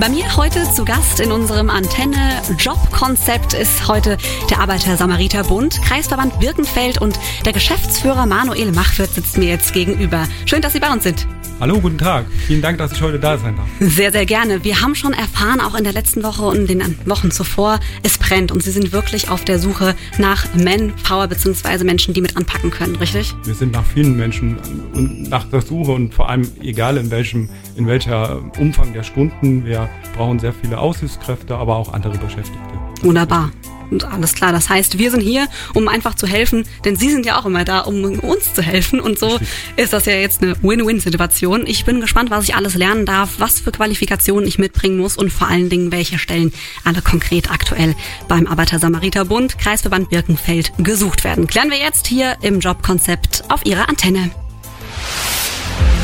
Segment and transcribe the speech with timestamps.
[0.00, 4.16] Bei mir heute zu Gast in unserem Antenne Jobkonzept ist heute
[4.48, 10.26] der Arbeiter-Samariter-Bund, Kreisverband Birkenfeld und der Geschäftsführer Manuel Machwirt sitzt mir jetzt gegenüber.
[10.46, 11.26] Schön, dass Sie bei uns sind.
[11.60, 12.24] Hallo, guten Tag.
[12.46, 13.66] Vielen Dank, dass ich heute da sein darf.
[13.80, 14.64] Sehr, sehr gerne.
[14.64, 18.16] Wir haben schon erfahren, auch in der letzten Woche und in den Wochen zuvor, es
[18.16, 21.84] brennt und Sie sind wirklich auf der Suche nach Manpower bzw.
[21.84, 23.34] Menschen, die mit anpacken können, richtig?
[23.44, 24.56] Wir sind nach vielen Menschen
[24.94, 29.66] und nach der Suche und vor allem egal in welchem, in welcher Umfang der Stunden.
[29.66, 29.86] Wir
[30.16, 32.58] brauchen sehr viele Aushilfskräfte, aber auch andere Beschäftigte.
[33.02, 33.50] Wunderbar.
[33.90, 34.52] Und alles klar.
[34.52, 37.64] Das heißt, wir sind hier, um einfach zu helfen, denn Sie sind ja auch immer
[37.64, 39.00] da, um uns zu helfen.
[39.00, 39.38] Und so
[39.76, 41.66] ist das ja jetzt eine Win-Win-Situation.
[41.66, 45.30] Ich bin gespannt, was ich alles lernen darf, was für Qualifikationen ich mitbringen muss und
[45.30, 46.52] vor allen Dingen, welche Stellen
[46.84, 47.94] alle konkret aktuell
[48.28, 51.46] beim Arbeiter-Samariter-Bund, Kreisverband Birkenfeld gesucht werden.
[51.46, 54.30] Klären wir jetzt hier im Jobkonzept auf Ihrer Antenne.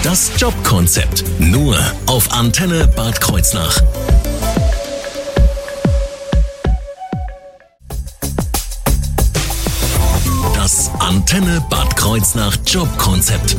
[0.02, 3.80] Das Jobkonzept nur auf Antenne Bad Kreuznach.
[11.07, 13.57] Antenne Bad Kreuznach Jobkonzept.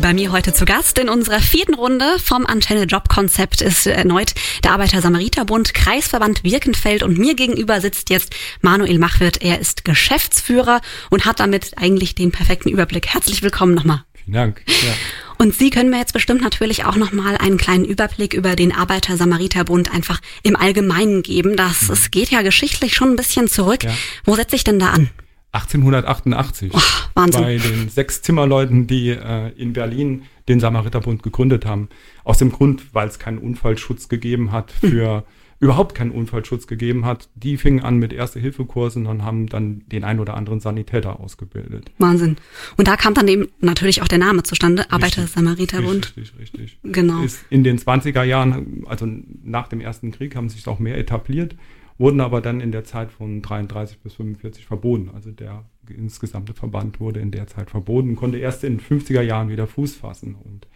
[0.00, 4.72] Bei mir heute zu Gast in unserer vierten Runde vom Antenne Jobkonzept ist erneut der
[4.72, 9.40] Arbeiter-Samariter-Bund, Kreisverband Birkenfeld und mir gegenüber sitzt jetzt Manuel Machwirt.
[9.42, 13.06] Er ist Geschäftsführer und hat damit eigentlich den perfekten Überblick.
[13.06, 14.02] Herzlich willkommen nochmal.
[14.14, 14.62] Vielen Dank.
[14.66, 14.94] Ja.
[15.38, 19.94] Und Sie können mir jetzt bestimmt natürlich auch nochmal einen kleinen Überblick über den Arbeiter-Samariter-Bund
[19.94, 21.56] einfach im Allgemeinen geben.
[21.56, 21.92] Das, mhm.
[21.92, 23.84] es geht ja geschichtlich schon ein bisschen zurück.
[23.84, 23.94] Ja.
[24.24, 25.10] Wo setze ich denn da an?
[25.52, 26.80] 1888 oh,
[27.14, 27.42] Wahnsinn.
[27.42, 31.88] bei den sechs Zimmerleuten, die äh, in Berlin den Samariterbund gegründet haben.
[32.24, 34.90] Aus dem Grund, weil es keinen Unfallschutz gegeben hat hm.
[34.90, 35.22] für hm.
[35.60, 37.30] überhaupt keinen Unfallschutz gegeben hat.
[37.34, 41.90] Die fingen an mit Erste-Hilfe-Kursen und haben dann den ein oder anderen Sanitäter ausgebildet.
[41.96, 42.36] Wahnsinn.
[42.76, 46.14] Und da kam dann eben natürlich auch der Name zustande, Arbeiter-Samariterbund.
[46.16, 46.78] Richtig, richtig, richtig.
[46.92, 47.22] Genau.
[47.22, 49.06] Ist in den 20er Jahren, also
[49.42, 51.56] nach dem Ersten Krieg, haben sich auch mehr etabliert
[51.98, 55.10] wurden aber dann in der Zeit von 33 bis 45 verboten.
[55.12, 59.48] Also der insgesamte Verband wurde in der Zeit verboten, konnte erst in den 50er Jahren
[59.48, 60.36] wieder Fuß fassen.
[60.36, 60.66] Und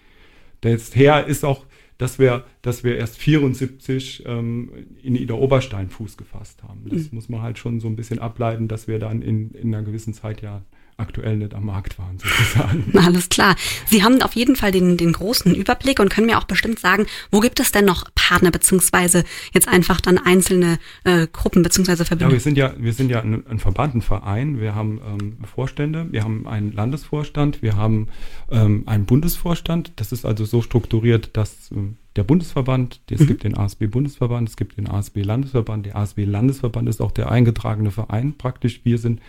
[0.94, 1.66] her ist auch,
[1.98, 4.72] dass wir, dass wir erst 74 ähm,
[5.02, 6.82] in Ida Oberstein Fuß gefasst haben.
[6.88, 7.16] Das mhm.
[7.16, 10.14] muss man halt schon so ein bisschen ableiten, dass wir dann in, in einer gewissen
[10.14, 10.62] Zeit ja
[10.96, 12.92] aktuell nicht am Markt waren, sozusagen.
[12.96, 13.56] Alles klar.
[13.86, 17.06] Sie haben auf jeden Fall den, den großen Überblick und können mir auch bestimmt sagen,
[17.30, 22.32] wo gibt es denn noch Partner, beziehungsweise jetzt einfach dann einzelne äh, Gruppen, beziehungsweise Verbände?
[22.32, 24.60] Ja, wir sind ja, wir sind ja ein, ein Verband, ein Verein.
[24.60, 28.08] Wir haben ähm, Vorstände, wir haben einen Landesvorstand, wir haben
[28.50, 29.92] ähm, einen Bundesvorstand.
[29.96, 33.26] Das ist also so strukturiert, dass ähm, der Bundesverband, es mhm.
[33.26, 35.86] gibt den ASB-Bundesverband, es gibt den ASB-Landesverband.
[35.86, 38.80] Der ASB-Landesverband ist auch der eingetragene Verein praktisch.
[38.84, 39.20] Wir sind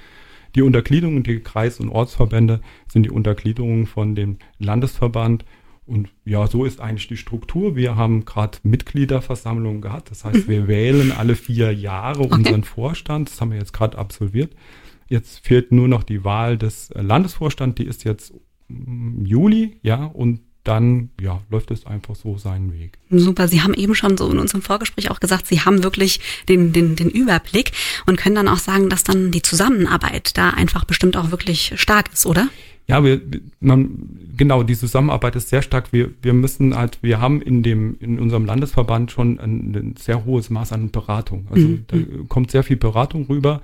[0.55, 5.45] die Untergliederungen, die Kreis- und Ortsverbände sind die Untergliederungen von dem Landesverband.
[5.85, 7.75] Und ja, so ist eigentlich die Struktur.
[7.75, 10.11] Wir haben gerade Mitgliederversammlungen gehabt.
[10.11, 12.35] Das heißt, wir wählen alle vier Jahre okay.
[12.35, 13.29] unseren Vorstand.
[13.29, 14.55] Das haben wir jetzt gerade absolviert.
[15.09, 17.75] Jetzt fehlt nur noch die Wahl des Landesvorstands.
[17.75, 18.33] Die ist jetzt
[18.69, 22.97] im Juli, ja, und dann ja, läuft es einfach so seinen Weg.
[23.09, 26.71] Super, Sie haben eben schon so in unserem Vorgespräch auch gesagt, Sie haben wirklich den,
[26.71, 27.71] den, den Überblick
[28.05, 32.11] und können dann auch sagen, dass dann die Zusammenarbeit da einfach bestimmt auch wirklich stark
[32.13, 32.47] ist, oder?
[32.87, 33.21] Ja, wir,
[33.61, 33.97] man,
[34.35, 35.93] genau, die Zusammenarbeit ist sehr stark.
[35.93, 40.25] Wir, wir müssen halt, wir haben in dem, in unserem Landesverband schon ein, ein sehr
[40.25, 41.47] hohes Maß an Beratung.
[41.49, 41.85] Also mhm.
[41.87, 41.97] da
[42.27, 43.61] kommt sehr viel Beratung rüber.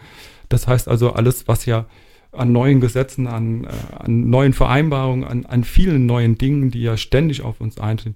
[0.47, 1.85] Das heißt also alles, was ja
[2.31, 6.97] an neuen Gesetzen, an, äh, an neuen Vereinbarungen, an, an vielen neuen Dingen, die ja
[6.97, 8.15] ständig auf uns eintreten,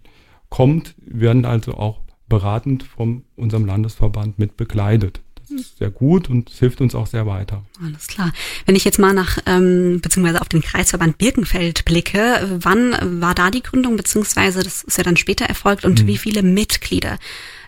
[0.49, 5.21] kommt, werden also auch beratend von unserem Landesverband mit begleitet.
[5.35, 7.65] Das ist sehr gut und es hilft uns auch sehr weiter.
[7.83, 8.31] Alles klar.
[8.65, 13.51] Wenn ich jetzt mal nach, ähm, beziehungsweise auf den Kreisverband Birkenfeld blicke, wann war da
[13.51, 16.07] die Gründung, beziehungsweise das ist ja dann später erfolgt und mhm.
[16.07, 17.17] wie viele Mitglieder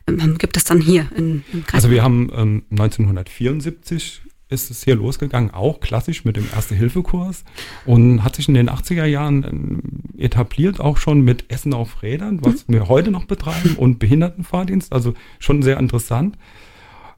[0.07, 1.73] ähm, gibt es dann hier in, im Kreisverband?
[1.73, 7.43] Also wir haben ähm, 1974 ist es hier losgegangen, auch klassisch mit dem Erste-Hilfe-Kurs
[7.85, 9.81] und hat sich in den 80er Jahren ähm,
[10.17, 12.73] etabliert, auch schon mit Essen auf Rädern, was mhm.
[12.73, 16.37] wir heute noch betreiben und Behindertenfahrdienst, also schon sehr interessant.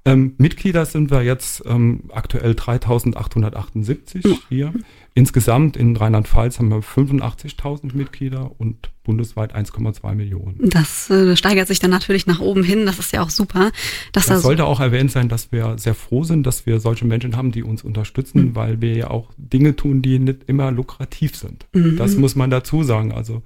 [0.08, 4.38] Ähm, Mitglieder sind wir jetzt ähm, aktuell 3878 mhm.
[4.48, 4.74] hier.
[5.14, 10.58] Insgesamt in Rheinland-Pfalz haben wir 85.000 Mitglieder und bundesweit 1,2 Millionen.
[10.60, 12.86] Das äh, steigert sich dann natürlich nach oben hin.
[12.86, 13.72] Das ist ja auch super.
[14.14, 17.52] Das sollte auch erwähnt sein, dass wir sehr froh sind, dass wir solche Menschen haben,
[17.52, 18.56] die uns unterstützen, mhm.
[18.56, 21.66] weil wir ja auch Dinge tun, die nicht immer lukrativ sind.
[21.74, 21.98] Mhm.
[21.98, 23.12] Das muss man dazu sagen.
[23.12, 23.42] Also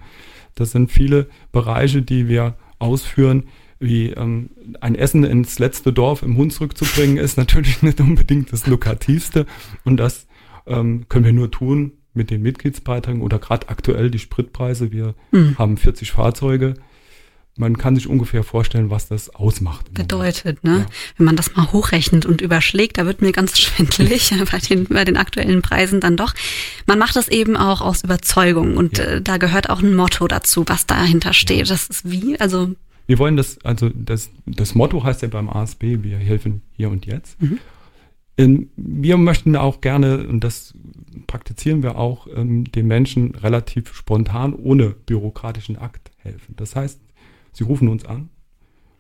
[0.56, 3.44] das sind viele Bereiche, die wir ausführen,
[3.82, 8.54] wie ähm, ein Essen ins letzte Dorf im Hunsrück zu bringen, ist natürlich nicht unbedingt
[8.54, 9.46] das lukrativste.
[9.84, 10.28] Und das
[10.68, 14.92] ähm, können wir nur tun mit den Mitgliedsbeiträgen oder gerade aktuell die Spritpreise.
[14.92, 15.58] Wir mhm.
[15.58, 16.76] haben 40 Fahrzeuge.
[17.58, 19.94] man kann sich ungefähr vorstellen, was das ausmacht.
[19.94, 20.80] Bedeutet, ne?
[20.80, 20.86] Ja.
[21.18, 25.06] Wenn man das mal hochrechnet und überschlägt, da wird mir ganz schwindelig bei den, bei
[25.06, 26.34] den aktuellen Preisen dann doch.
[26.86, 29.06] Man macht das eben auch aus Überzeugung und ja.
[29.06, 31.68] äh, da gehört auch ein Motto dazu, was dahinter steht.
[31.68, 31.74] Ja.
[31.74, 32.76] Das ist wie, also.
[33.12, 37.06] Wir wollen das, also das, das Motto heißt ja beim ASB, wir helfen hier und
[37.06, 37.38] jetzt.
[37.42, 38.70] Mhm.
[38.78, 40.74] Wir möchten auch gerne, und das
[41.28, 46.56] praktizieren wir auch, ähm, den Menschen relativ spontan ohne bürokratischen Akt helfen.
[46.56, 47.02] Das heißt,
[47.52, 48.30] Sie rufen uns an,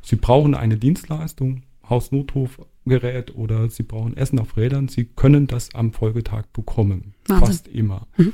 [0.01, 4.89] Sie brauchen eine Dienstleistung, Hausnotrufgerät oder Sie brauchen Essen auf Rädern.
[4.89, 7.13] Sie können das am Folgetag bekommen.
[7.27, 7.47] Wahnsinn.
[7.47, 8.07] Fast immer.
[8.17, 8.33] Mhm.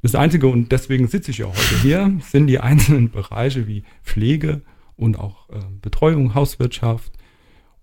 [0.00, 4.62] Das Einzige, und deswegen sitze ich ja heute hier, sind die einzelnen Bereiche wie Pflege
[4.98, 7.12] und auch äh, Betreuung, Hauswirtschaft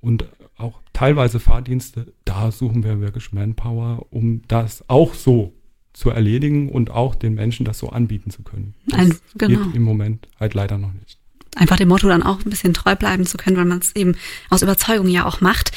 [0.02, 0.26] und
[0.58, 2.14] auch teilweise Fahrdienste.
[2.24, 5.54] Da suchen wir wirklich Manpower, um das auch so
[5.94, 8.76] zu erledigen und auch den Menschen das so anbieten zu können.
[8.88, 9.64] Das Ein, genau.
[9.64, 11.18] geht im Moment halt leider noch nicht
[11.56, 14.16] einfach dem Motto dann auch ein bisschen treu bleiben zu können, weil man es eben
[14.50, 15.72] aus Überzeugung ja auch macht.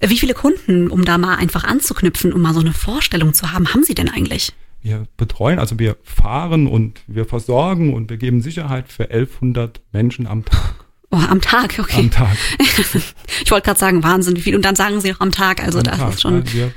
[0.00, 3.72] Wie viele Kunden, um da mal einfach anzuknüpfen, um mal so eine Vorstellung zu haben,
[3.72, 4.52] haben Sie denn eigentlich?
[4.82, 10.26] Wir betreuen, also wir fahren und wir versorgen und wir geben Sicherheit für 1100 Menschen
[10.26, 10.81] am Tag.
[11.12, 12.00] Oh, am Tag, okay.
[12.00, 12.36] Am Tag.
[12.58, 14.56] ich wollte gerade sagen, Wahnsinn, wie viel.
[14.56, 16.44] Und dann sagen Sie auch am Tag, also am das Tag, ist schon.
[16.46, 16.72] Ja, wir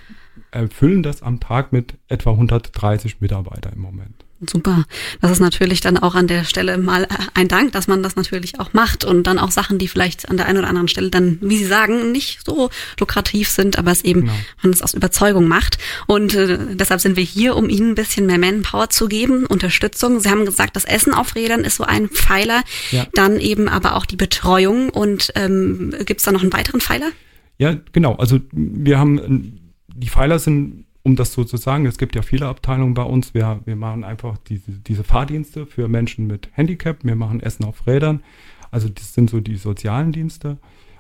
[0.52, 4.25] erfüllen das am Tag mit etwa 130 Mitarbeiter im Moment.
[4.42, 4.84] Super.
[5.22, 8.60] Das ist natürlich dann auch an der Stelle mal ein Dank, dass man das natürlich
[8.60, 11.38] auch macht und dann auch Sachen, die vielleicht an der einen oder anderen Stelle dann,
[11.42, 14.34] wie Sie sagen, nicht so lukrativ sind, aber es eben genau.
[14.62, 15.78] man es aus Überzeugung macht.
[16.06, 20.20] Und äh, deshalb sind wir hier, um Ihnen ein bisschen mehr Manpower zu geben, Unterstützung.
[20.20, 23.08] Sie haben gesagt, das Essen auf Rädern ist so ein Pfeiler, ja.
[23.14, 24.90] dann eben aber auch die Betreuung.
[24.90, 27.12] Und ähm, gibt es da noch einen weiteren Pfeiler?
[27.58, 28.16] Ja, genau.
[28.16, 29.62] Also wir haben
[29.96, 33.36] die Pfeiler sind um das so zu sagen, es gibt ja viele Abteilungen bei uns.
[33.36, 37.04] Wir, wir machen einfach diese, diese Fahrdienste für Menschen mit Handicap.
[37.04, 38.24] Wir machen Essen auf Rädern.
[38.72, 40.58] Also das sind so die sozialen Dienste.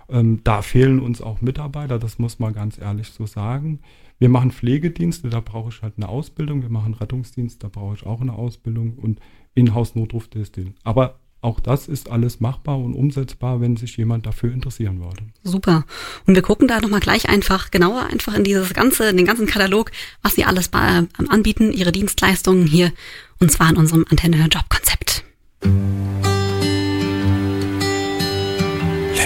[0.07, 3.79] Ähm, da fehlen uns auch Mitarbeiter, das muss man ganz ehrlich so sagen.
[4.19, 6.61] Wir machen Pflegedienste, da brauche ich halt eine Ausbildung.
[6.61, 9.19] Wir machen Rettungsdienst, da brauche ich auch eine Ausbildung und
[9.55, 10.59] Inhouse-Notrufdienst.
[10.83, 15.21] Aber auch das ist alles machbar und umsetzbar, wenn sich jemand dafür interessieren würde.
[15.43, 15.85] Super.
[16.25, 19.45] Und wir gucken da nochmal gleich einfach genauer einfach in dieses ganze, in den ganzen
[19.45, 19.91] Katalog,
[20.23, 22.91] was Sie alles bei, äh, anbieten, Ihre Dienstleistungen hier,
[23.39, 25.23] und zwar in unserem Antenne-Job-Konzept.
[25.61, 25.73] Let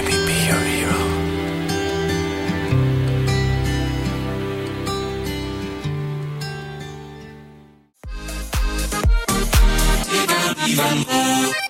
[0.04, 0.94] me be your hero.
[10.76, 11.69] Das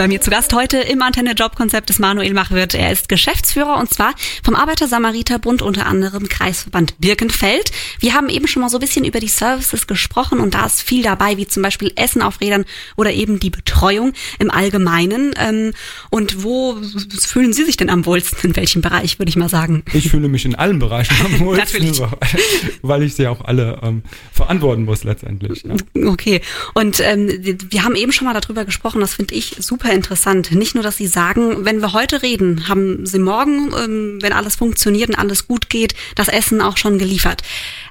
[0.00, 2.74] Bei mir zu Gast heute im Antenne Jobkonzept ist Manuel Machwirt.
[2.74, 7.70] Er ist Geschäftsführer und zwar vom Arbeiter-Samariter-Bund, unter anderem Kreisverband Birkenfeld.
[7.98, 10.80] Wir haben eben schon mal so ein bisschen über die Services gesprochen und da ist
[10.80, 12.64] viel dabei, wie zum Beispiel Essen auf Rädern
[12.96, 15.34] oder eben die Betreuung im Allgemeinen.
[15.36, 15.74] Ähm,
[16.08, 16.78] und wo
[17.20, 18.38] fühlen Sie sich denn am wohlsten?
[18.48, 19.82] In welchem Bereich, würde ich mal sagen?
[19.92, 21.94] Ich fühle mich in allen Bereichen am wohlsten,
[22.80, 25.62] weil ich sie auch alle ähm, verantworten muss letztendlich.
[25.62, 26.08] Ja.
[26.08, 26.40] Okay.
[26.72, 27.28] Und ähm,
[27.68, 30.52] wir haben eben schon mal darüber gesprochen, das finde ich super super interessant.
[30.52, 34.56] Nicht nur, dass Sie sagen, wenn wir heute reden, haben Sie morgen, ähm, wenn alles
[34.56, 37.42] funktioniert und alles gut geht, das Essen auch schon geliefert.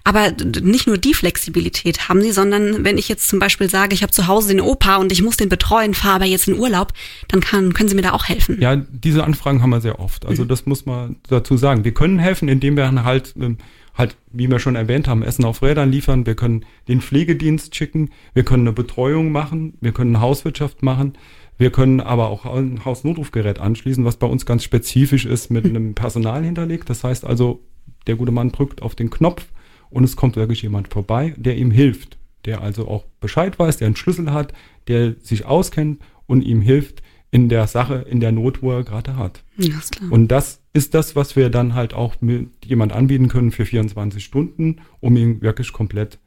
[0.03, 0.31] Aber
[0.61, 4.11] nicht nur die Flexibilität haben Sie, sondern wenn ich jetzt zum Beispiel sage, ich habe
[4.11, 6.93] zu Hause den Opa und ich muss den betreuen, fahre aber jetzt in Urlaub,
[7.27, 8.61] dann kann, können Sie mir da auch helfen.
[8.61, 10.25] Ja, diese Anfragen haben wir sehr oft.
[10.25, 11.83] Also das muss man dazu sagen.
[11.83, 13.57] Wir können helfen, indem wir halt ähm,
[13.99, 16.25] halt, wie wir schon erwähnt haben, Essen auf Rädern liefern.
[16.25, 18.09] Wir können den Pflegedienst schicken.
[18.33, 19.73] Wir können eine Betreuung machen.
[19.81, 21.13] Wir können Hauswirtschaft machen.
[21.59, 25.93] Wir können aber auch ein Hausnotrufgerät anschließen, was bei uns ganz spezifisch ist mit einem
[25.93, 26.89] Personal hinterlegt.
[26.89, 27.61] Das heißt also,
[28.07, 29.45] der gute Mann drückt auf den Knopf
[29.89, 33.87] und es kommt wirklich jemand vorbei, der ihm hilft, der also auch Bescheid weiß, der
[33.87, 34.53] einen Schlüssel hat,
[34.87, 39.17] der sich auskennt und ihm hilft in der Sache, in der Not, wo er gerade
[39.17, 39.43] hat.
[39.57, 39.75] Ja,
[40.09, 44.23] und das ist das, was wir dann halt auch mit jemand anbieten können für 24
[44.23, 46.19] Stunden, um ihn wirklich komplett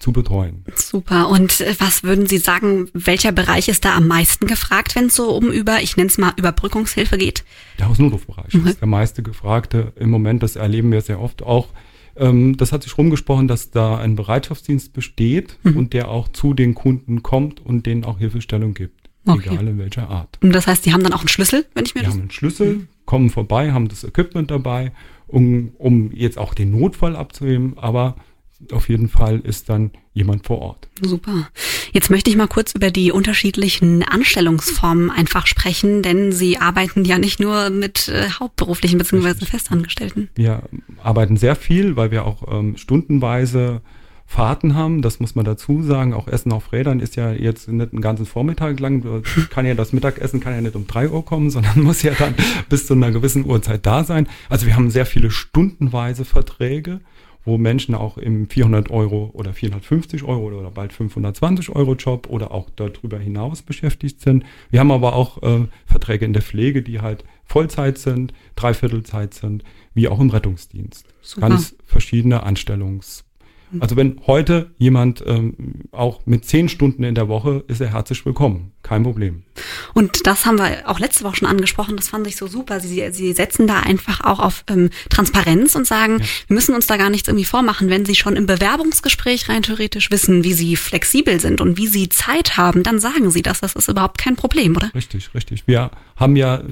[0.00, 0.64] zu betreuen.
[0.74, 1.28] Super.
[1.28, 5.14] Und äh, was würden Sie sagen, welcher Bereich ist da am meisten gefragt, wenn es
[5.14, 7.44] so um über, ich nenne es mal, Überbrückungshilfe geht?
[7.78, 8.66] Der Hausnotrufbereich mhm.
[8.66, 10.42] ist der meiste gefragte im Moment.
[10.42, 11.68] Das erleben wir sehr oft auch.
[12.16, 15.76] Ähm, das hat sich rumgesprochen, dass da ein Bereitschaftsdienst besteht mhm.
[15.76, 19.10] und der auch zu den Kunden kommt und denen auch Hilfestellung gibt.
[19.26, 19.50] Okay.
[19.52, 20.38] Egal in welcher Art.
[20.42, 22.14] Und das heißt, die haben dann auch einen Schlüssel, wenn ich mir die das...
[22.14, 22.88] Die haben einen Schlüssel, mhm.
[23.04, 24.92] kommen vorbei, haben das Equipment dabei,
[25.26, 28.16] um, um jetzt auch den Notfall abzuheben, aber
[28.72, 30.88] auf jeden Fall ist dann jemand vor Ort.
[31.00, 31.48] Super.
[31.92, 37.18] Jetzt möchte ich mal kurz über die unterschiedlichen Anstellungsformen einfach sprechen, denn Sie arbeiten ja
[37.18, 39.46] nicht nur mit äh, hauptberuflichen bzw.
[39.46, 40.28] Festangestellten.
[40.34, 40.62] Wir
[41.02, 43.82] arbeiten sehr viel, weil wir auch ähm, stundenweise
[44.30, 46.14] Fahrten haben, das muss man dazu sagen.
[46.14, 49.24] Auch Essen auf Rädern ist ja jetzt nicht einen ganzen Vormittag lang.
[49.50, 52.36] Kann ja das Mittagessen kann ja nicht um drei Uhr kommen, sondern muss ja dann
[52.68, 54.28] bis zu einer gewissen Uhrzeit da sein.
[54.48, 57.00] Also wir haben sehr viele stundenweise Verträge,
[57.44, 62.52] wo Menschen auch im 400 Euro oder 450 Euro oder bald 520 Euro Job oder
[62.52, 64.44] auch darüber hinaus beschäftigt sind.
[64.70, 69.64] Wir haben aber auch äh, Verträge in der Pflege, die halt Vollzeit sind, Dreiviertelzeit sind,
[69.94, 71.06] wie auch im Rettungsdienst.
[71.22, 71.48] Super.
[71.48, 73.24] Ganz verschiedene Anstellungs
[73.78, 75.54] also wenn heute jemand ähm,
[75.92, 79.42] auch mit zehn Stunden in der Woche ist er herzlich willkommen, kein Problem.
[79.94, 81.96] Und das haben wir auch letzte Woche schon angesprochen.
[81.96, 82.80] Das fand ich so super.
[82.80, 86.24] Sie, Sie setzen da einfach auch auf ähm, Transparenz und sagen, ja.
[86.48, 90.10] wir müssen uns da gar nichts irgendwie vormachen, wenn Sie schon im Bewerbungsgespräch rein theoretisch
[90.10, 93.60] wissen, wie Sie flexibel sind und wie Sie Zeit haben, dann sagen Sie das.
[93.60, 94.90] Das ist überhaupt kein Problem, oder?
[94.94, 95.66] Richtig, richtig.
[95.66, 96.62] Wir haben ja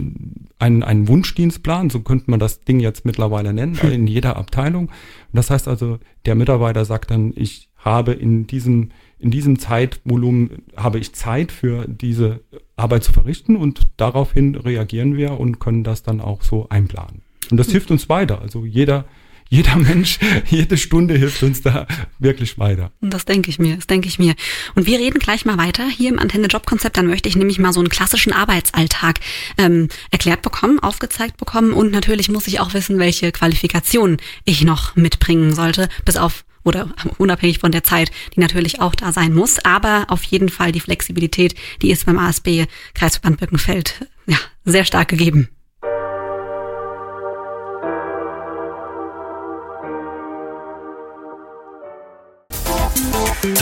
[0.58, 4.90] einen, einen Wunschdienstplan, so könnte man das Ding jetzt mittlerweile nennen, in jeder Abteilung.
[5.32, 10.98] Das heißt also, der Mitarbeiter sagt dann, ich habe in diesem, in diesem Zeitvolumen, habe
[10.98, 12.40] ich Zeit für diese
[12.76, 17.22] Arbeit zu verrichten und daraufhin reagieren wir und können das dann auch so einplanen.
[17.50, 18.40] Und das hilft uns weiter.
[18.40, 19.04] Also jeder,
[19.48, 20.18] jeder Mensch,
[20.50, 21.86] jede Stunde hilft uns da
[22.18, 22.92] wirklich weiter.
[23.00, 24.34] Das denke ich mir, das denke ich mir.
[24.74, 26.96] Und wir reden gleich mal weiter hier im Antenne Job Konzept.
[26.96, 29.20] Dann möchte ich nämlich mal so einen klassischen Arbeitsalltag
[29.56, 31.72] ähm, erklärt bekommen, aufgezeigt bekommen.
[31.72, 36.90] Und natürlich muss ich auch wissen, welche Qualifikationen ich noch mitbringen sollte, bis auf oder
[37.16, 39.58] unabhängig von der Zeit, die natürlich auch da sein muss.
[39.64, 45.08] Aber auf jeden Fall die Flexibilität, die ist beim ASB Kreisverband Birkenfeld ja, sehr stark
[45.08, 45.48] gegeben.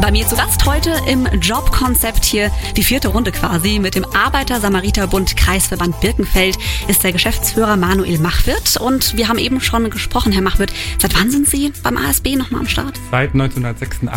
[0.00, 5.36] Bei mir zu Gast heute im Jobkonzept hier die vierte Runde quasi mit dem Arbeiter-Samariter-Bund
[5.36, 6.56] Kreisverband Birkenfeld
[6.88, 11.30] ist der Geschäftsführer Manuel Machwirt und wir haben eben schon gesprochen, Herr Machwirt, seit wann
[11.30, 12.98] sind Sie beim ASB nochmal am Start?
[13.10, 14.10] Seit 1986.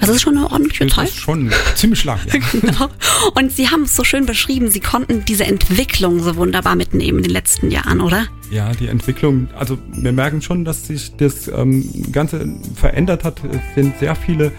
[0.00, 1.08] Das ist schon eine ordentliche das Zeit.
[1.08, 2.20] Ist schon ziemlich lang.
[2.26, 2.40] Ja.
[2.60, 2.88] genau.
[3.34, 7.24] Und Sie haben es so schön beschrieben, Sie konnten diese Entwicklung so wunderbar mitnehmen in
[7.24, 8.28] den letzten Jahren, oder?
[8.50, 13.42] Ja, die Entwicklung, also wir merken schon, dass sich das ähm, Ganze verändert hat.
[13.44, 14.52] Es sind sehr viele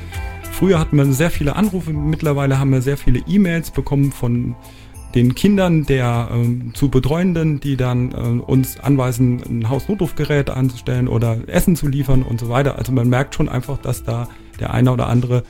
[0.60, 4.58] Früher hatten wir sehr viele Anrufe, mittlerweile haben wir sehr viele E-Mails bekommen von
[5.16, 11.38] den Kindern der äh, zu Betreuenden, die dann äh, uns anweisen, ein Hausnotrufgerät anzustellen oder
[11.48, 12.78] Essen zu liefern und so weiter.
[12.78, 14.28] Also man merkt schon einfach, dass da
[14.60, 15.44] der eine oder andere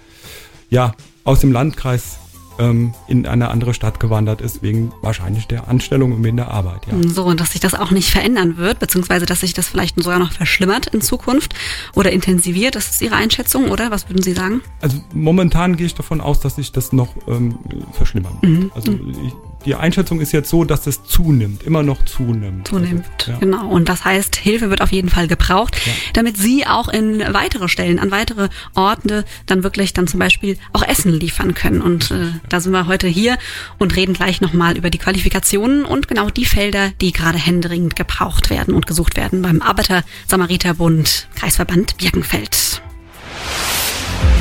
[0.70, 2.20] ja aus dem Landkreis
[2.60, 6.82] ähm, in eine andere Stadt gewandert ist, wegen wahrscheinlich der Anstellung und wegen der Arbeit.
[6.88, 7.10] Ja.
[7.10, 10.20] So, und dass sich das auch nicht verändern wird, beziehungsweise dass sich das vielleicht sogar
[10.20, 11.56] noch verschlimmert in Zukunft
[11.96, 12.75] oder intensiviert.
[12.75, 13.92] Das ist Ihre Einschätzung, oder?
[13.92, 14.62] Was würden Sie sagen?
[14.82, 17.58] Also momentan gehe ich davon aus, dass sich das noch ähm,
[17.94, 18.51] verschlimmern wird.
[18.51, 18.72] Mhm.
[18.75, 19.34] Also ich,
[19.66, 22.68] die Einschätzung ist jetzt so, dass es zunimmt, immer noch zunimmt.
[22.68, 23.38] Zunimmt, also, ja.
[23.39, 23.68] genau.
[23.68, 25.92] Und das heißt, Hilfe wird auf jeden Fall gebraucht, ja.
[26.13, 30.84] damit Sie auch in weitere Stellen, an weitere Orte dann wirklich dann zum Beispiel auch
[30.84, 31.82] Essen liefern können.
[31.82, 33.38] Und äh, da sind wir heute hier
[33.78, 38.50] und reden gleich nochmal über die Qualifikationen und genau die Felder, die gerade händeringend gebraucht
[38.50, 42.82] werden und gesucht werden beim Arbeiter-Samariter-Bund Kreisverband Birkenfeld.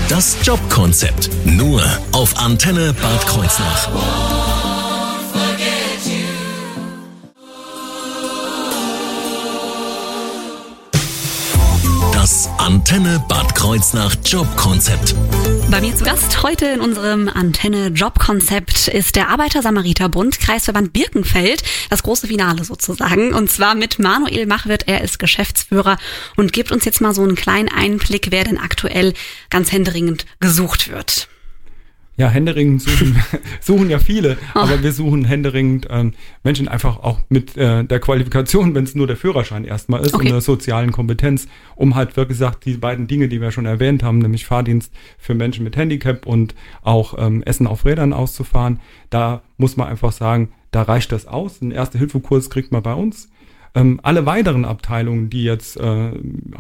[0.09, 1.83] Das Jobkonzept nur
[2.13, 4.58] auf Antenne Bad Kreuznach.
[12.69, 15.15] Antenne Bad Kreuznach Jobkonzept.
[15.71, 22.03] Bei mir zu Gast heute in unserem Antenne Jobkonzept ist der Arbeiter-Samariter-Bund Kreisverband Birkenfeld, das
[22.03, 23.33] große Finale sozusagen.
[23.33, 25.97] Und zwar mit Manuel Machwirt, er ist Geschäftsführer
[26.37, 29.15] und gibt uns jetzt mal so einen kleinen Einblick, wer denn aktuell
[29.49, 31.29] ganz händeringend gesucht wird.
[32.19, 33.17] Ja, händeringend suchen,
[33.61, 34.59] suchen ja viele, oh.
[34.59, 39.07] aber wir suchen händeringend ähm, Menschen einfach auch mit äh, der Qualifikation, wenn es nur
[39.07, 40.27] der Führerschein erstmal ist okay.
[40.27, 41.47] und der sozialen Kompetenz,
[41.77, 45.35] um halt wirklich gesagt, die beiden Dinge, die wir schon erwähnt haben, nämlich Fahrdienst für
[45.35, 50.51] Menschen mit Handicap und auch ähm, Essen auf Rädern auszufahren, da muss man einfach sagen,
[50.73, 51.63] da reicht das aus.
[51.63, 53.31] Ein Erste-Hilfe-Kurs kriegt man bei uns.
[53.75, 56.11] Ähm, alle weiteren Abteilungen, die jetzt äh,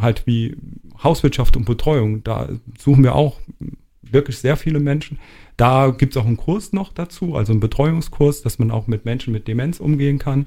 [0.00, 0.56] halt wie
[1.02, 2.48] Hauswirtschaft und Betreuung, da
[2.78, 3.40] suchen wir auch
[4.02, 5.18] wirklich sehr viele Menschen.
[5.58, 9.04] Da gibt es auch einen Kurs noch dazu, also einen Betreuungskurs, dass man auch mit
[9.04, 10.46] Menschen mit Demenz umgehen kann.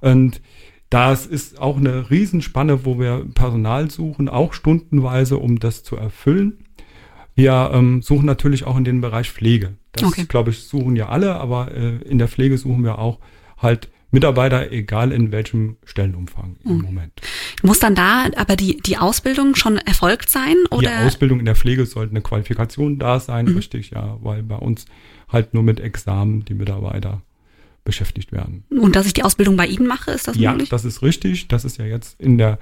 [0.00, 0.40] Und
[0.90, 6.58] das ist auch eine Riesenspanne, wo wir Personal suchen, auch stundenweise, um das zu erfüllen.
[7.34, 9.76] Wir ähm, suchen natürlich auch in den Bereich Pflege.
[9.92, 10.26] Das, okay.
[10.28, 13.18] glaube ich, suchen ja alle, aber äh, in der Pflege suchen wir auch
[13.56, 16.82] halt Mitarbeiter, egal in welchem Stellenumfang im mhm.
[16.82, 17.20] Moment.
[17.62, 20.56] Muss dann da aber die, die Ausbildung schon erfolgt sein?
[20.70, 20.80] Oder?
[20.80, 23.56] Die Ausbildung in der Pflege sollte eine Qualifikation da sein, mhm.
[23.56, 24.86] richtig, ja, weil bei uns
[25.28, 27.22] halt nur mit Examen die Mitarbeiter
[27.84, 28.64] beschäftigt werden.
[28.70, 30.68] Und dass ich die Ausbildung bei Ihnen mache, ist das ja, möglich?
[30.68, 31.48] Ja, das ist richtig.
[31.48, 32.58] Das ist ja jetzt in der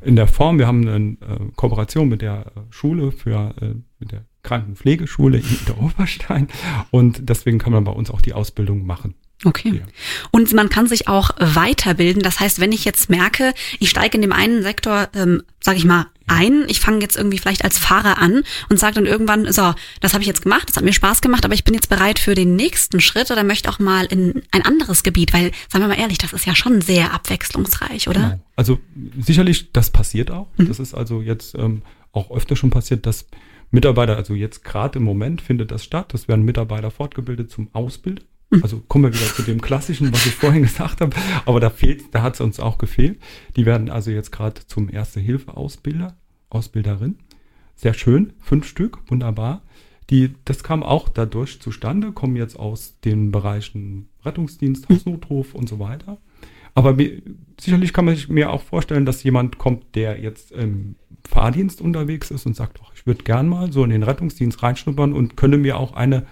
[0.00, 0.58] in der Form.
[0.58, 5.78] Wir haben eine äh, Kooperation mit der Schule für äh, mit der Krankenpflegeschule in der
[5.82, 6.48] Oberstein
[6.90, 9.14] und deswegen kann man bei uns auch die Ausbildung machen.
[9.44, 9.80] Okay.
[9.80, 9.86] Ja.
[10.30, 12.22] Und man kann sich auch weiterbilden.
[12.22, 15.84] Das heißt, wenn ich jetzt merke, ich steige in dem einen Sektor, ähm, sage ich
[15.84, 19.74] mal, ein, ich fange jetzt irgendwie vielleicht als Fahrer an und sage dann irgendwann, so,
[20.00, 22.18] das habe ich jetzt gemacht, das hat mir Spaß gemacht, aber ich bin jetzt bereit
[22.18, 25.88] für den nächsten Schritt oder möchte auch mal in ein anderes Gebiet, weil, sagen wir
[25.88, 28.20] mal ehrlich, das ist ja schon sehr abwechslungsreich, oder?
[28.20, 28.40] Genau.
[28.56, 28.78] Also
[29.18, 30.48] sicherlich, das passiert auch.
[30.58, 30.68] Mhm.
[30.68, 33.26] Das ist also jetzt ähm, auch öfter schon passiert, dass
[33.70, 38.24] Mitarbeiter, also jetzt gerade im Moment findet das statt, das werden Mitarbeiter fortgebildet zum Ausbilden.
[38.50, 38.62] Hm.
[38.62, 41.16] Also kommen wir wieder zu dem klassischen, was ich vorhin gesagt habe.
[41.44, 43.18] Aber da fehlt, da hat es uns auch gefehlt.
[43.56, 46.16] Die werden also jetzt gerade zum Erste-Hilfe-Ausbilder,
[46.50, 47.18] Ausbilderin.
[47.76, 49.62] Sehr schön, fünf Stück, wunderbar.
[50.10, 55.78] Die, das kam auch dadurch zustande, kommen jetzt aus den Bereichen Rettungsdienst, Hausnotruf und so
[55.78, 56.18] weiter.
[56.74, 57.20] Aber mir,
[57.60, 60.96] sicherlich kann man sich mir auch vorstellen, dass jemand kommt, der jetzt im
[61.28, 65.12] Fahrdienst unterwegs ist und sagt, ach, ich würde gern mal so in den Rettungsdienst reinschnuppern
[65.12, 66.24] und könnte mir auch eine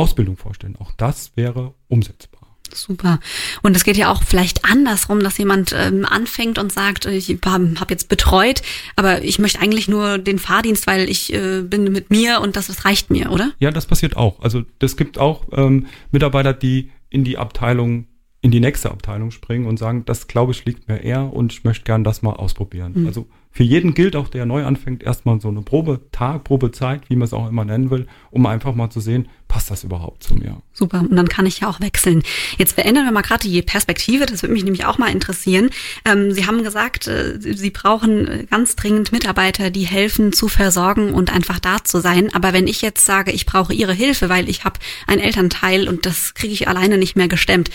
[0.00, 0.76] Ausbildung vorstellen.
[0.76, 2.40] Auch das wäre umsetzbar.
[2.74, 3.20] Super.
[3.62, 7.74] Und es geht ja auch vielleicht andersrum, dass jemand ähm, anfängt und sagt, ich habe
[7.78, 8.62] hab jetzt betreut,
[8.96, 12.68] aber ich möchte eigentlich nur den Fahrdienst, weil ich äh, bin mit mir und das,
[12.68, 13.52] das reicht mir, oder?
[13.58, 14.40] Ja, das passiert auch.
[14.40, 18.06] Also es gibt auch ähm, Mitarbeiter, die in die Abteilung,
[18.40, 21.64] in die nächste Abteilung springen und sagen, das glaube ich liegt mir eher und ich
[21.64, 22.92] möchte gern das mal ausprobieren.
[22.94, 23.06] Mhm.
[23.06, 27.26] Also für jeden gilt auch, der neu anfängt, erstmal so eine Probetag, Probezeit, wie man
[27.26, 30.62] es auch immer nennen will, um einfach mal zu sehen, passt das überhaupt zu mir?
[30.72, 32.22] Super, und dann kann ich ja auch wechseln.
[32.56, 35.70] Jetzt verändern wir mal gerade die Perspektive, das würde mich nämlich auch mal interessieren.
[36.04, 41.12] Ähm, Sie haben gesagt, äh, Sie brauchen äh, ganz dringend Mitarbeiter, die helfen zu versorgen
[41.12, 42.32] und einfach da zu sein.
[42.32, 44.78] Aber wenn ich jetzt sage, ich brauche Ihre Hilfe, weil ich habe
[45.08, 47.70] einen Elternteil und das kriege ich alleine nicht mehr gestemmt,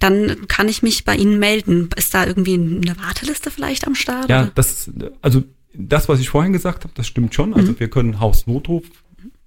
[0.00, 1.90] dann kann ich mich bei Ihnen melden.
[1.96, 4.28] Ist da irgendwie eine Warteliste vielleicht am Start?
[4.28, 4.52] Ja, oder?
[4.56, 4.90] das,
[5.22, 5.42] also
[5.74, 7.54] das, was ich vorhin gesagt habe, das stimmt schon.
[7.54, 7.80] Also mhm.
[7.80, 8.84] wir können Hausnotruf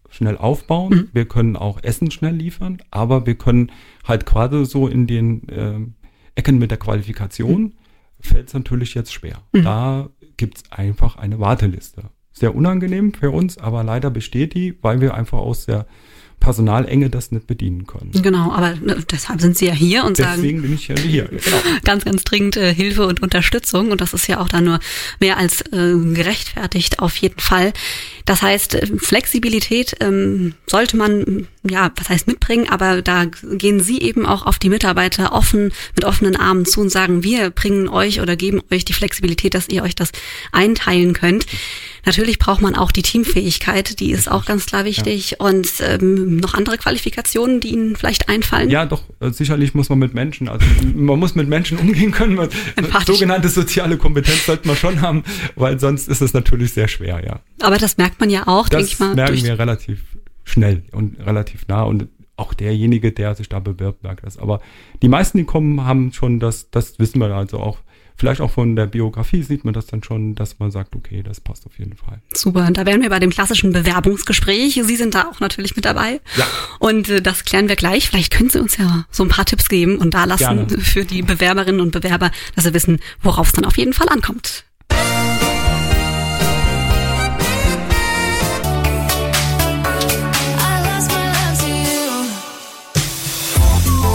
[0.10, 0.94] schnell aufbauen.
[0.94, 1.10] Mhm.
[1.14, 3.72] Wir können auch Essen schnell liefern, aber wir können
[4.04, 5.80] halt gerade so in den äh,
[6.36, 7.74] Ecken mit der Qualifikation mhm.
[8.20, 9.42] fällt es natürlich jetzt schwer.
[9.52, 9.64] Mhm.
[9.64, 12.10] Da gibt's einfach eine Warteliste.
[12.32, 15.86] Sehr unangenehm für uns, aber leider besteht die, weil wir einfach aus der
[16.44, 18.12] Personalenge das nicht bedienen können.
[18.22, 20.42] Genau, aber ne, deshalb sind Sie ja hier und Deswegen sagen.
[20.42, 21.24] Deswegen bin ich ja hier.
[21.44, 21.58] Genau.
[21.86, 24.80] Ganz, ganz dringend äh, Hilfe und Unterstützung und das ist ja auch dann nur
[25.22, 27.72] mehr als äh, gerechtfertigt auf jeden Fall.
[28.26, 34.02] Das heißt, äh, Flexibilität ähm, sollte man, ja, was heißt mitbringen, aber da gehen Sie
[34.02, 38.20] eben auch auf die Mitarbeiter offen, mit offenen Armen zu und sagen, wir bringen euch
[38.20, 40.12] oder geben euch die Flexibilität, dass ihr euch das
[40.52, 41.46] einteilen könnt.
[42.06, 45.32] Natürlich braucht man auch die Teamfähigkeit, die ist auch ganz klar wichtig.
[45.32, 45.38] Ja.
[45.40, 48.70] Und ähm, noch andere Qualifikationen, die Ihnen vielleicht einfallen?
[48.70, 52.36] Ja, doch, äh, sicherlich muss man mit Menschen, also man muss mit Menschen umgehen können.
[52.36, 52.50] Man,
[53.06, 55.24] sogenannte soziale Kompetenz sollte man schon haben,
[55.56, 57.40] weil sonst ist es natürlich sehr schwer, ja.
[57.62, 59.16] Aber das merkt man ja auch, denke ich mal.
[59.16, 60.00] Das merken wir relativ
[60.44, 64.38] schnell und relativ nah und auch derjenige, der sich da bewirbt, merkt das.
[64.38, 64.60] Aber
[65.02, 67.78] die meisten, die kommen, haben schon das, das wissen wir also auch,
[68.16, 71.40] vielleicht auch von der Biografie sieht man das dann schon, dass man sagt, okay, das
[71.40, 72.22] passt auf jeden Fall.
[72.34, 74.82] Super, da wären wir bei dem klassischen Bewerbungsgespräch.
[74.84, 76.22] Sie sind da auch natürlich mit dabei.
[76.36, 76.46] Ja.
[76.80, 78.10] Und äh, das klären wir gleich.
[78.10, 80.78] Vielleicht können Sie uns ja so ein paar Tipps geben und da lassen Gerne.
[80.80, 84.66] für die Bewerberinnen und Bewerber, dass sie wissen, worauf es dann auf jeden Fall ankommt.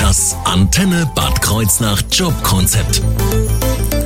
[0.08, 3.02] Das Antenne Bad Kreuznach Jobkonzept.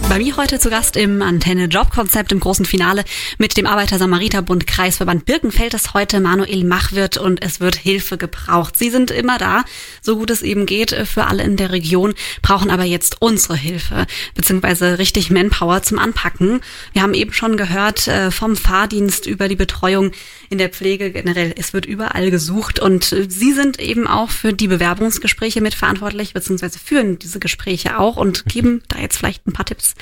[0.09, 3.05] Bei mir heute zu Gast im Antenne Jobkonzept im großen Finale
[3.39, 8.77] mit dem Arbeiter-Samariter-Bund Kreisverband Birkenfeld ist heute Manuel Machwirt und es wird Hilfe gebraucht.
[8.77, 9.65] Sie sind immer da,
[10.03, 14.07] so gut es eben geht, für alle in der Region, brauchen aber jetzt unsere Hilfe,
[14.35, 16.61] beziehungsweise richtig Manpower zum Anpacken.
[16.93, 20.11] Wir haben eben schon gehört, äh, vom Fahrdienst über die Betreuung
[20.53, 24.53] in der Pflege generell, es wird überall gesucht und äh, Sie sind eben auch für
[24.53, 29.67] die Bewerbungsgespräche mitverantwortlich, beziehungsweise führen diese Gespräche auch und geben da jetzt vielleicht ein paar
[29.67, 29.95] Tipps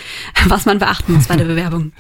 [0.47, 1.93] was man beachten muss bei der Bewerbung?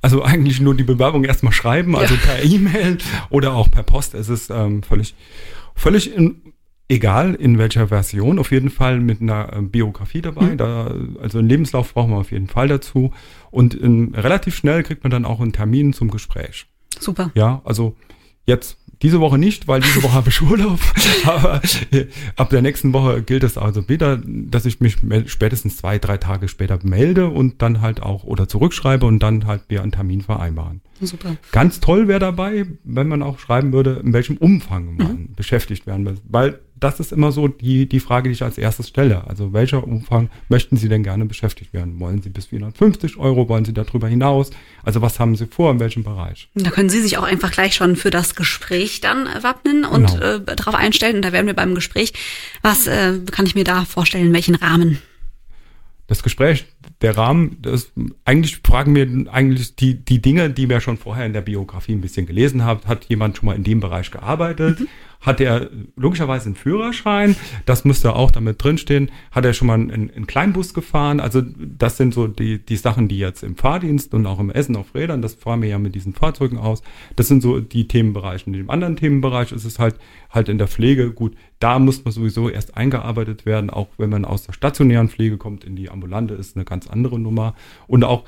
[0.00, 2.20] Also eigentlich nur die Bewerbung erstmal schreiben, also ja.
[2.20, 2.98] per E-Mail
[3.30, 4.14] oder auch per Post.
[4.14, 5.14] Es ist ähm, völlig,
[5.74, 6.54] völlig in,
[6.88, 10.46] egal in welcher Version, auf jeden Fall mit einer äh, Biografie dabei.
[10.46, 10.56] Mhm.
[10.56, 13.12] Da, also einen Lebenslauf brauchen wir auf jeden Fall dazu.
[13.50, 16.66] Und in, relativ schnell kriegt man dann auch einen Termin zum Gespräch.
[17.02, 17.30] Super.
[17.34, 17.96] Ja, also
[18.46, 20.78] jetzt diese Woche nicht, weil diese Woche habe ich Urlaub.
[21.26, 21.60] Aber
[21.90, 26.18] äh, ab der nächsten Woche gilt es also wieder, dass ich mich spätestens zwei, drei
[26.18, 30.20] Tage später melde und dann halt auch oder zurückschreibe und dann halt wir einen Termin
[30.20, 30.80] vereinbaren.
[31.00, 31.36] Super.
[31.50, 35.34] Ganz toll wäre dabei, wenn man auch schreiben würde, in welchem Umfang man mhm.
[35.34, 36.18] beschäftigt werden will.
[36.28, 39.26] Weil das ist immer so die, die Frage, die ich als erstes stelle.
[39.26, 42.00] Also welcher Umfang möchten Sie denn gerne beschäftigt werden?
[42.00, 43.48] Wollen Sie bis 450 Euro?
[43.48, 44.50] Wollen Sie darüber hinaus?
[44.82, 45.70] Also was haben Sie vor?
[45.70, 46.48] In welchem Bereich?
[46.54, 50.36] Da können Sie sich auch einfach gleich schon für das Gespräch dann wappnen und genau.
[50.36, 51.16] äh, darauf einstellen.
[51.16, 52.12] Und da werden wir beim Gespräch.
[52.62, 54.32] Was äh, kann ich mir da vorstellen?
[54.32, 54.98] Welchen Rahmen?
[56.08, 56.66] das Gespräch,
[57.00, 57.90] der Rahmen, das,
[58.26, 62.02] eigentlich fragen wir eigentlich die, die Dinge, die wir schon vorher in der Biografie ein
[62.02, 62.80] bisschen gelesen haben.
[62.86, 64.80] Hat jemand schon mal in dem Bereich gearbeitet?
[64.80, 64.88] Mhm
[65.22, 70.10] hat er logischerweise einen Führerschein, das müsste auch damit drinstehen, hat er schon mal einen,
[70.10, 74.26] einen Kleinbus gefahren, also das sind so die, die Sachen, die jetzt im Fahrdienst und
[74.26, 76.82] auch im Essen auf Rädern, das fahren wir ja mit diesen Fahrzeugen aus,
[77.16, 78.46] das sind so die Themenbereiche.
[78.46, 79.96] In dem anderen Themenbereich ist es halt,
[80.28, 84.24] halt in der Pflege, gut, da muss man sowieso erst eingearbeitet werden, auch wenn man
[84.24, 87.54] aus der stationären Pflege kommt, in die ambulante ist eine ganz andere Nummer.
[87.86, 88.24] Und auch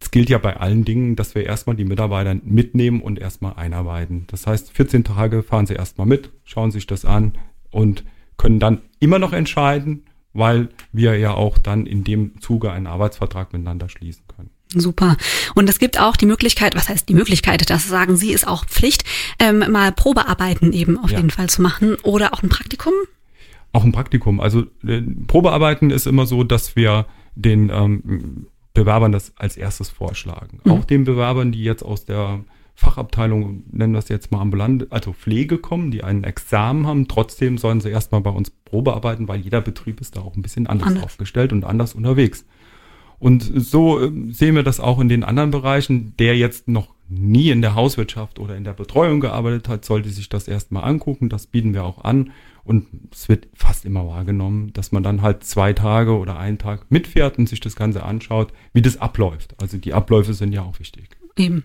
[0.00, 4.24] es gilt ja bei allen Dingen, dass wir erstmal die Mitarbeiter mitnehmen und erstmal einarbeiten.
[4.28, 7.34] Das heißt, 14 Tage fahren sie erstmal mit, schauen sich das an
[7.70, 8.04] und
[8.38, 13.52] können dann immer noch entscheiden, weil wir ja auch dann in dem Zuge einen Arbeitsvertrag
[13.52, 14.50] miteinander schließen können.
[14.74, 15.16] Super.
[15.54, 18.64] Und es gibt auch die Möglichkeit, was heißt die Möglichkeit, das sagen Sie, ist auch
[18.64, 19.04] Pflicht,
[19.40, 21.18] ähm, mal Probearbeiten eben auf ja.
[21.18, 22.92] jeden Fall zu machen oder auch ein Praktikum?
[23.72, 24.40] Auch ein Praktikum.
[24.40, 30.60] Also äh, Probearbeiten ist immer so, dass wir den ähm, Bewerbern das als erstes vorschlagen.
[30.64, 30.72] Mhm.
[30.72, 32.40] Auch den Bewerbern, die jetzt aus der
[32.74, 37.58] Fachabteilung, nennen wir es jetzt mal ambulant, also Pflege kommen, die einen Examen haben, trotzdem
[37.58, 40.88] sollen sie erstmal bei uns Probearbeiten, weil jeder Betrieb ist da auch ein bisschen anders,
[40.88, 41.04] anders.
[41.04, 42.46] aufgestellt und anders unterwegs.
[43.20, 46.14] Und so äh, sehen wir das auch in den anderen Bereichen.
[46.18, 50.30] Der jetzt noch nie in der Hauswirtschaft oder in der Betreuung gearbeitet hat, sollte sich
[50.30, 51.28] das erstmal angucken.
[51.28, 52.30] Das bieten wir auch an.
[52.64, 56.90] Und es wird fast immer wahrgenommen, dass man dann halt zwei Tage oder einen Tag
[56.90, 59.54] mitfährt und sich das Ganze anschaut, wie das abläuft.
[59.60, 61.16] Also die Abläufe sind ja auch wichtig.
[61.36, 61.64] Eben.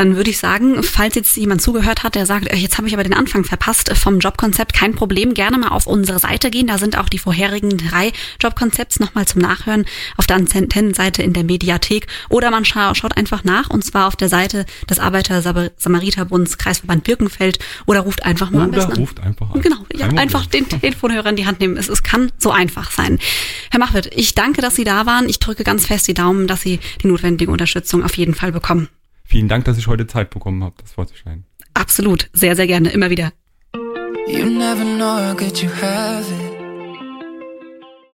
[0.00, 2.94] Dann würde ich sagen, falls jetzt jemand zugehört hat, der sagt, äh, jetzt habe ich
[2.94, 6.66] aber den Anfang verpasst vom Jobkonzept, kein Problem, gerne mal auf unsere Seite gehen.
[6.66, 8.10] Da sind auch die vorherigen drei
[8.40, 9.84] Jobkonzepts nochmal zum Nachhören
[10.16, 12.06] auf der Antennenseite in der Mediathek.
[12.30, 17.58] Oder man scha schaut einfach nach und zwar auf der Seite des Arbeiter-Samariterbunds Kreisverband Birkenfeld
[17.84, 19.60] oder ruft einfach mal oder am besten ruft einfach an.
[19.60, 21.76] Genau, ja, einfach den Telefonhörer in die Hand nehmen.
[21.76, 23.18] Es, es kann so einfach sein.
[23.70, 25.28] Herr Machwirt, ich danke, dass Sie da waren.
[25.28, 28.88] Ich drücke ganz fest die Daumen, dass Sie die notwendige Unterstützung auf jeden Fall bekommen.
[29.30, 31.44] Vielen Dank, dass ich heute Zeit bekommen habe, das vorzustellen.
[31.72, 33.32] Absolut, sehr, sehr gerne, immer wieder.
[34.26, 36.49] You never know how good you have it.